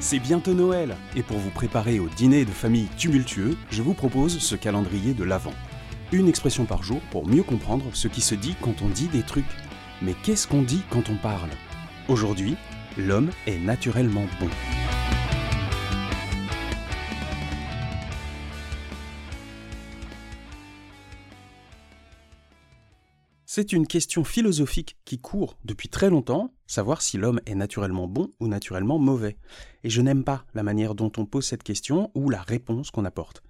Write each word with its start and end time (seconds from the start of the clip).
C'est 0.00 0.20
bientôt 0.20 0.54
Noël, 0.54 0.96
et 1.16 1.24
pour 1.24 1.38
vous 1.38 1.50
préparer 1.50 1.98
au 1.98 2.08
dîner 2.08 2.44
de 2.44 2.52
famille 2.52 2.86
tumultueux, 2.96 3.56
je 3.70 3.82
vous 3.82 3.94
propose 3.94 4.38
ce 4.38 4.54
calendrier 4.54 5.12
de 5.12 5.24
l'Avent. 5.24 5.52
Une 6.12 6.28
expression 6.28 6.66
par 6.66 6.84
jour 6.84 7.00
pour 7.10 7.26
mieux 7.26 7.42
comprendre 7.42 7.84
ce 7.94 8.06
qui 8.06 8.20
se 8.20 8.36
dit 8.36 8.54
quand 8.62 8.80
on 8.80 8.88
dit 8.88 9.08
des 9.08 9.22
trucs. 9.22 9.44
Mais 10.00 10.14
qu'est-ce 10.22 10.46
qu'on 10.46 10.62
dit 10.62 10.82
quand 10.88 11.10
on 11.10 11.16
parle? 11.16 11.50
Aujourd'hui, 12.06 12.56
l'homme 12.96 13.30
est 13.48 13.58
naturellement 13.58 14.26
bon. 14.40 14.48
C'est 23.58 23.72
une 23.72 23.88
question 23.88 24.22
philosophique 24.22 24.96
qui 25.04 25.18
court 25.18 25.58
depuis 25.64 25.88
très 25.88 26.10
longtemps, 26.10 26.54
savoir 26.68 27.02
si 27.02 27.18
l'homme 27.18 27.40
est 27.44 27.56
naturellement 27.56 28.06
bon 28.06 28.30
ou 28.38 28.46
naturellement 28.46 29.00
mauvais. 29.00 29.36
Et 29.82 29.90
je 29.90 30.00
n'aime 30.00 30.22
pas 30.22 30.44
la 30.54 30.62
manière 30.62 30.94
dont 30.94 31.10
on 31.16 31.26
pose 31.26 31.44
cette 31.44 31.64
question 31.64 32.12
ou 32.14 32.30
la 32.30 32.40
réponse 32.40 32.92
qu'on 32.92 33.04
apporte. 33.04 33.42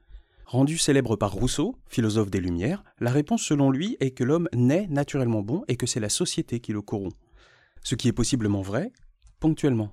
Rendu 0.47 0.79
célèbre 0.79 1.17
par 1.17 1.33
Rousseau, 1.33 1.77
philosophe 1.89 2.31
des 2.31 2.41
Lumières, 2.41 2.85
la 3.01 3.11
réponse 3.11 3.43
selon 3.43 3.71
lui 3.71 3.99
est 4.01 4.13
que 4.13 4.25
l'homme 4.25 4.49
naît 4.55 4.87
naturellement 4.89 5.43
bon 5.43 5.63
et 5.69 5.77
que 5.77 5.87
c'est 5.87 6.01
la 6.01 6.09
société 6.09 6.59
qui 6.59 6.73
le 6.73 6.81
corrompt. 6.81 7.15
Ce 7.85 7.95
qui 7.95 8.09
est 8.09 8.13
possiblement 8.13 8.63
vrai, 8.63 8.93
ponctuellement. 9.41 9.93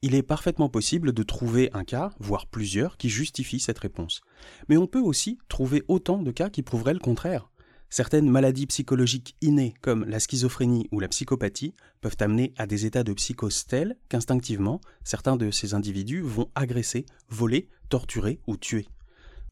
Il 0.00 0.14
est 0.14 0.22
parfaitement 0.22 0.70
possible 0.70 1.12
de 1.12 1.22
trouver 1.22 1.68
un 1.74 1.84
cas, 1.84 2.12
voire 2.18 2.46
plusieurs, 2.46 2.96
qui 2.96 3.10
justifient 3.10 3.60
cette 3.60 3.80
réponse. 3.80 4.22
Mais 4.70 4.78
on 4.78 4.86
peut 4.86 5.02
aussi 5.02 5.36
trouver 5.50 5.82
autant 5.86 6.22
de 6.22 6.30
cas 6.30 6.48
qui 6.48 6.62
prouveraient 6.62 6.94
le 6.94 6.98
contraire. 6.98 7.50
Certaines 7.92 8.30
maladies 8.30 8.66
psychologiques 8.66 9.34
innées, 9.42 9.74
comme 9.80 10.04
la 10.04 10.20
schizophrénie 10.20 10.86
ou 10.92 11.00
la 11.00 11.08
psychopathie, 11.08 11.74
peuvent 12.00 12.16
amener 12.20 12.54
à 12.56 12.68
des 12.68 12.86
états 12.86 13.02
de 13.02 13.12
psychose 13.12 13.66
tels 13.66 13.96
qu'instinctivement, 14.08 14.80
certains 15.02 15.36
de 15.36 15.50
ces 15.50 15.74
individus 15.74 16.20
vont 16.20 16.48
agresser, 16.54 17.04
voler, 17.28 17.68
torturer 17.88 18.38
ou 18.46 18.56
tuer. 18.56 18.86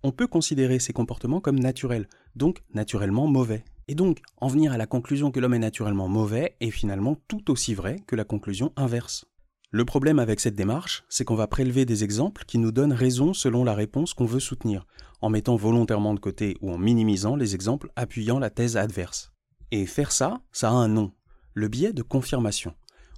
On 0.05 0.13
peut 0.13 0.29
considérer 0.29 0.79
ces 0.79 0.93
comportements 0.93 1.41
comme 1.41 1.59
naturels, 1.59 2.09
donc 2.37 2.63
naturellement 2.73 3.27
mauvais. 3.27 3.65
Et 3.89 3.97
donc, 3.97 4.21
en 4.37 4.47
venir 4.47 4.71
à 4.71 4.79
la 4.79 4.87
conclusion 4.87 5.33
que 5.33 5.41
l'homme 5.41 5.55
est 5.55 5.59
naturellement 5.59 6.09
mauvais 6.09 6.55
est 6.61 6.71
finalement 6.71 7.17
tout 7.27 7.51
aussi 7.51 7.75
vrai 7.75 7.97
que 8.07 8.15
la 8.15 8.25
conclusion 8.25 8.73
inverse. 8.77 9.27
Le 9.71 9.85
problème 9.85 10.19
avec 10.19 10.41
cette 10.41 10.55
démarche, 10.55 11.05
c'est 11.11 11.27
qu'on 11.27 11.35
va 11.35 11.47
prélever 11.47 11.85
des 11.85 12.03
exemples 12.03 12.45
qui 12.47 12.57
nous 12.57 12.73
donnent 12.73 12.95
raison 12.95 13.35
selon 13.35 13.65
la 13.65 13.75
réponse 13.75 14.15
qu'on 14.15 14.25
veut 14.25 14.41
soutenir, 14.41 14.87
en 15.21 15.29
mettant 15.29 15.57
volontairement 15.57 16.15
de 16.15 16.21
côté 16.21 16.57
ou 16.63 16.73
en 16.73 16.79
minimisant 16.79 17.37
les 17.37 17.55
exemples 17.55 17.93
appuyant 17.95 18.39
la 18.39 18.49
thèse 18.49 18.79
adverse. 18.79 19.31
Et 19.71 19.85
faire 19.85 20.11
ça, 20.11 20.41
ça 20.53 20.71
a 20.71 20.73
un 20.73 20.89
nom, 20.89 21.13
le 21.53 21.69
biais 21.69 21.93
de 21.93 22.01
confirmation. 22.01 22.75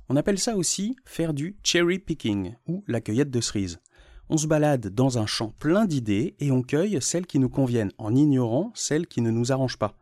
On 0.08 0.16
appelle 0.16 0.40
ça 0.40 0.56
aussi 0.56 0.96
faire 1.04 1.34
du 1.34 1.56
cherry 1.62 2.00
picking 2.00 2.56
ou 2.66 2.82
la 2.88 3.00
cueillette 3.00 3.30
de 3.30 3.40
cerises. 3.40 3.78
On 4.28 4.36
se 4.36 4.48
balade 4.48 4.88
dans 4.88 5.18
un 5.18 5.26
champ 5.26 5.54
plein 5.60 5.86
d'idées 5.86 6.34
et 6.40 6.50
on 6.50 6.62
cueille 6.62 7.00
celles 7.00 7.26
qui 7.26 7.38
nous 7.38 7.48
conviennent 7.48 7.92
en 7.96 8.16
ignorant 8.16 8.72
celles 8.74 9.06
qui 9.06 9.20
ne 9.20 9.30
nous 9.30 9.52
arrangent 9.52 9.78
pas. 9.78 9.94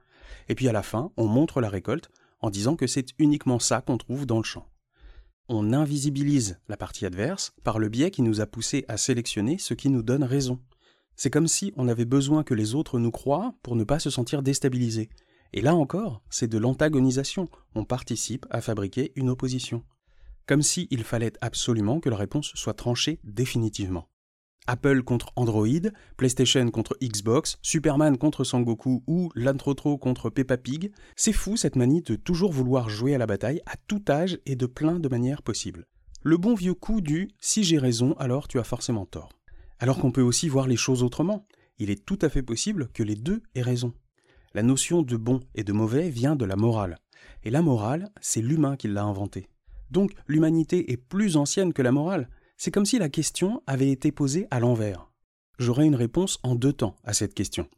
Et 0.49 0.55
puis 0.55 0.67
à 0.67 0.73
la 0.73 0.83
fin, 0.83 1.13
on 1.19 1.27
montre 1.27 1.61
la 1.61 1.69
récolte 1.69 2.11
en 2.41 2.49
disant 2.49 2.75
que 2.75 2.87
c'est 2.87 3.09
uniquement 3.19 3.59
ça 3.59 3.83
qu'on 3.83 3.99
trouve 3.99 4.25
dans 4.25 4.39
le 4.39 4.45
champ 4.45 4.65
on 5.49 5.73
invisibilise 5.73 6.59
la 6.69 6.77
partie 6.77 7.07
adverse 7.07 7.53
par 7.65 7.79
le 7.79 7.89
biais 7.89 8.11
qui 8.11 8.23
nous 8.23 8.41
a 8.41 8.47
poussé 8.47 8.85
à 8.89 8.97
sélectionner 8.97 9.59
ce 9.59 9.75
qui 9.75 9.89
nous 9.89 10.03
donne 10.03 10.25
raison. 10.25 10.61
C'est 11.17 11.31
comme 11.31 11.49
si 11.49 11.73
on 11.77 11.89
avait 11.89 12.05
besoin 12.05 12.45
que 12.45 12.55
les 12.55 12.75
autres 12.75 12.99
nous 12.99 13.11
croient 13.11 13.55
pour 13.63 13.75
ne 13.75 13.85
pas 13.85 13.99
se 13.99 14.11
sentir 14.11 14.43
déstabilisés. 14.43 15.09
Et 15.53 15.63
là 15.63 15.75
encore, 15.75 16.23
c'est 16.31 16.47
de 16.47 16.59
l'antagonisation, 16.59 17.49
on 17.75 17.85
participe 17.85 18.47
à 18.51 18.61
fabriquer 18.61 19.13
une 19.17 19.31
opposition. 19.31 19.83
Comme 20.47 20.63
s'il 20.63 21.03
fallait 21.03 21.33
absolument 21.41 22.01
que 22.01 22.11
la 22.11 22.17
réponse 22.17 22.53
soit 22.55 22.75
tranchée 22.75 23.19
définitivement. 23.25 24.09
Apple 24.69 25.03
contre 25.03 25.33
Android, 25.35 25.67
PlayStation 26.19 26.71
contre 26.71 26.95
Xbox, 27.03 27.59
Superman 27.63 28.19
contre 28.19 28.45
Sangoku 28.45 29.03
ou 29.07 29.31
Lantrotro 29.35 29.97
contre 29.97 30.29
Peppa 30.29 30.59
Pig, 30.59 30.93
c'est 31.17 31.33
fou 31.33 31.57
cette 31.57 31.75
manie 31.75 32.03
de 32.03 32.17
toujours 32.17 32.53
vouloir 32.53 32.91
jouer 32.91 33.15
à 33.15 33.19
la 33.19 33.27
bataille 33.27 33.63
à 33.65 33.77
tout 33.89 34.03
âge 34.11 34.39
et 34.45 34.57
de 34.57 34.67
plein 34.67 35.01
de 35.01 35.09
manières 35.09 35.43
possibles. 35.43 35.87
Le 36.23 36.37
bon 36.37 36.55
vieux 36.55 36.75
coup 36.75 37.01
du 37.01 37.31
si 37.41 37.65
j'ai 37.65 37.79
raison, 37.79 38.13
alors 38.19 38.47
tu 38.47 38.59
as 38.59 38.65
forcément 38.65 39.07
tort. 39.07 39.31
Alors 39.79 39.99
qu'on 39.99 40.13
peut 40.13 40.21
aussi 40.21 40.51
voir 40.51 40.69
les 40.69 40.77
choses 40.77 41.03
autrement. 41.03 41.47
Il 41.79 41.89
est 41.89 42.05
tout 42.05 42.19
à 42.21 42.29
fait 42.29 42.43
possible 42.43 42.89
que 42.93 43.03
les 43.03 43.15
deux 43.15 43.41
aient 43.55 43.63
raison. 43.63 43.95
La 44.53 44.63
notion 44.63 45.01
de 45.01 45.17
bon 45.17 45.41
et 45.55 45.65
de 45.65 45.73
mauvais 45.73 46.11
vient 46.11 46.37
de 46.37 46.45
la 46.45 46.57
morale. 46.57 46.99
Et 47.43 47.51
la 47.51 47.63
morale, 47.63 48.11
c'est 48.21 48.43
l'humain 48.43 48.77
qui 48.77 48.89
l'a 48.89 49.05
inventée. 49.05 49.49
Donc 49.91 50.13
l'humanité 50.27 50.93
est 50.93 50.99
plus 50.99 51.39
ancienne 51.39 51.73
que 51.73 51.81
la 51.81 51.93
morale, 51.93 52.29
c'est 52.59 52.73
comme 52.73 52.85
si 52.85 52.99
la 52.99 53.09
question 53.09 53.63
avait 53.69 53.91
été 53.91 54.11
posée 54.11 54.49
à 54.51 54.59
l'envers. 54.59 55.09
J'aurais 55.61 55.87
une 55.87 55.95
réponse 55.95 56.41
en 56.43 56.57
deux 56.57 56.73
temps 56.73 56.97
à 57.05 57.13
cette 57.13 57.33
question. 57.33 57.69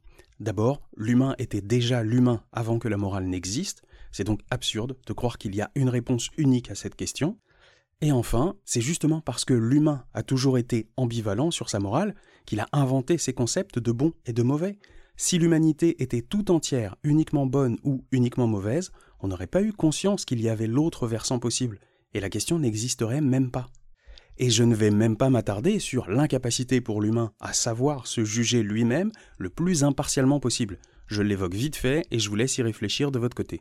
D'abord, 0.40 0.80
l'humain 0.96 1.34
était 1.38 1.60
déjà 1.60 2.02
l'humain 2.02 2.42
avant 2.50 2.78
que 2.78 2.88
la 2.88 2.96
morale 2.96 3.26
n'existe, 3.26 3.82
c'est 4.10 4.24
donc 4.24 4.40
absurde 4.50 4.96
de 5.06 5.12
croire 5.12 5.36
qu'il 5.36 5.54
y 5.54 5.60
a 5.60 5.70
une 5.74 5.90
réponse 5.90 6.30
unique 6.38 6.70
à 6.70 6.74
cette 6.74 6.96
question. 6.96 7.38
Et 8.00 8.10
enfin, 8.10 8.56
c'est 8.64 8.80
justement 8.80 9.20
parce 9.20 9.44
que 9.44 9.52
l'humain 9.52 10.06
a 10.14 10.22
toujours 10.22 10.56
été 10.56 10.88
ambivalent 10.96 11.50
sur 11.50 11.68
sa 11.68 11.78
morale 11.78 12.14
qu'il 12.46 12.60
a 12.60 12.68
inventé 12.72 13.18
ces 13.18 13.34
concepts 13.34 13.78
de 13.78 13.92
bon 13.92 14.14
et 14.24 14.32
de 14.32 14.42
mauvais. 14.42 14.78
Si 15.14 15.38
l'humanité 15.38 16.02
était 16.02 16.22
tout 16.22 16.50
entière 16.50 16.96
uniquement 17.04 17.44
bonne 17.44 17.76
ou 17.84 18.02
uniquement 18.12 18.46
mauvaise, 18.46 18.92
on 19.20 19.28
n'aurait 19.28 19.46
pas 19.46 19.60
eu 19.60 19.74
conscience 19.74 20.24
qu'il 20.24 20.40
y 20.40 20.48
avait 20.48 20.66
l'autre 20.66 21.06
versant 21.06 21.38
possible, 21.38 21.78
et 22.14 22.20
la 22.20 22.30
question 22.30 22.58
n'existerait 22.58 23.20
même 23.20 23.50
pas. 23.50 23.68
Et 24.42 24.48
je 24.48 24.64
ne 24.64 24.74
vais 24.74 24.90
même 24.90 25.18
pas 25.18 25.28
m'attarder 25.28 25.78
sur 25.78 26.08
l'incapacité 26.08 26.80
pour 26.80 27.02
l'humain 27.02 27.34
à 27.40 27.52
savoir 27.52 28.06
se 28.06 28.24
juger 28.24 28.62
lui-même 28.62 29.12
le 29.36 29.50
plus 29.50 29.84
impartialement 29.84 30.40
possible. 30.40 30.78
Je 31.08 31.20
l'évoque 31.20 31.52
vite 31.52 31.76
fait 31.76 32.06
et 32.10 32.18
je 32.18 32.30
vous 32.30 32.36
laisse 32.36 32.56
y 32.56 32.62
réfléchir 32.62 33.10
de 33.10 33.18
votre 33.18 33.36
côté. 33.36 33.60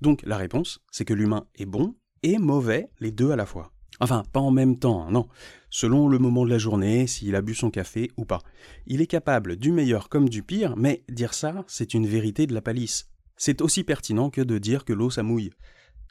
Donc 0.00 0.22
la 0.24 0.38
réponse, 0.38 0.80
c'est 0.90 1.04
que 1.04 1.12
l'humain 1.12 1.44
est 1.56 1.66
bon 1.66 1.94
et 2.22 2.38
mauvais, 2.38 2.88
les 3.00 3.12
deux 3.12 3.32
à 3.32 3.36
la 3.36 3.44
fois. 3.44 3.70
Enfin, 4.00 4.22
pas 4.32 4.40
en 4.40 4.50
même 4.50 4.78
temps, 4.78 5.04
hein, 5.04 5.10
non. 5.10 5.28
Selon 5.68 6.08
le 6.08 6.18
moment 6.18 6.46
de 6.46 6.50
la 6.50 6.56
journée, 6.58 7.06
s'il 7.06 7.36
a 7.36 7.42
bu 7.42 7.54
son 7.54 7.70
café 7.70 8.10
ou 8.16 8.24
pas. 8.24 8.40
Il 8.86 9.02
est 9.02 9.06
capable 9.06 9.56
du 9.56 9.72
meilleur 9.72 10.08
comme 10.08 10.30
du 10.30 10.42
pire, 10.42 10.74
mais 10.74 11.04
dire 11.10 11.34
ça, 11.34 11.66
c'est 11.66 11.92
une 11.92 12.06
vérité 12.06 12.46
de 12.46 12.54
la 12.54 12.62
palisse. 12.62 13.10
C'est 13.36 13.60
aussi 13.60 13.84
pertinent 13.84 14.30
que 14.30 14.40
de 14.40 14.56
dire 14.56 14.86
que 14.86 14.94
l'eau 14.94 15.10
ça 15.10 15.22
mouille. 15.22 15.50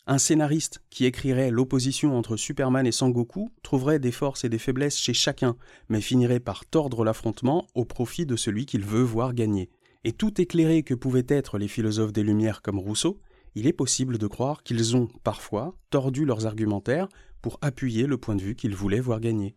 Un 0.06 0.18
scénariste 0.18 0.82
qui 0.90 1.06
écrirait 1.06 1.50
l'opposition 1.50 2.18
entre 2.18 2.36
Superman 2.36 2.86
et 2.86 2.92
Sangoku 2.92 3.52
trouverait 3.62 4.00
des 4.00 4.12
forces 4.12 4.44
et 4.44 4.50
des 4.50 4.58
faiblesses 4.58 4.98
chez 4.98 5.14
chacun, 5.14 5.56
mais 5.88 6.02
finirait 6.02 6.42
par 6.42 6.66
tordre 6.66 7.06
l'affrontement 7.06 7.68
au 7.74 7.86
profit 7.86 8.26
de 8.26 8.36
celui 8.36 8.66
qu'il 8.66 8.84
veut 8.84 9.02
voir 9.02 9.34
gagner. 9.34 9.70
Et 10.04 10.12
tout 10.12 10.42
éclairé 10.42 10.84
que 10.84 10.94
pouvaient 10.94 11.26
être 11.30 11.58
les 11.58 11.70
philosophes 11.70 12.12
des 12.12 12.24
Lumières 12.24 12.62
comme 12.62 12.80
Rousseau, 12.80 13.22
il 13.56 13.66
est 13.66 13.72
possible 13.72 14.18
de 14.18 14.28
croire 14.28 14.64
qu'ils 14.64 14.98
ont, 14.98 15.08
parfois, 15.24 15.74
tordu 15.90 16.26
leurs 16.26 16.46
argumentaires 16.48 17.08
pour 17.42 17.58
appuyer 17.62 18.06
le 18.06 18.18
point 18.18 18.36
de 18.36 18.42
vue 18.42 18.56
qu'ils 18.56 18.76
voulaient 18.76 19.00
voir 19.00 19.22
gagner. 19.22 19.56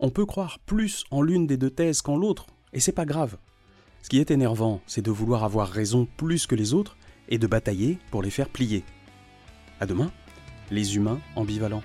On 0.00 0.10
peut 0.10 0.26
croire 0.26 0.58
plus 0.58 1.04
en 1.12 1.22
l'une 1.22 1.46
des 1.46 1.56
deux 1.56 1.70
thèses 1.70 2.02
qu'en 2.02 2.16
l'autre, 2.16 2.46
et 2.72 2.80
c'est 2.80 2.90
pas 2.90 3.04
grave. 3.04 3.36
Ce 4.02 4.08
qui 4.08 4.18
est 4.18 4.32
énervant, 4.32 4.80
c'est 4.88 5.02
de 5.02 5.10
vouloir 5.12 5.44
avoir 5.44 5.68
raison 5.68 6.08
plus 6.16 6.48
que 6.48 6.56
les 6.56 6.74
autres 6.74 6.96
et 7.28 7.38
de 7.38 7.46
batailler 7.46 7.98
pour 8.10 8.22
les 8.22 8.30
faire 8.30 8.48
plier. 8.48 8.82
À 9.80 9.86
demain, 9.86 10.10
les 10.70 10.96
humains 10.96 11.20
ambivalents. 11.36 11.82